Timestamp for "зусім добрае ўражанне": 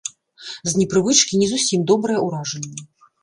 1.53-2.81